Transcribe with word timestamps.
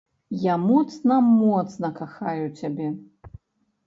Я 0.43 0.53
моцна-моцна 0.61 1.91
кахаю 1.99 2.47
цябе!!! 2.63 2.89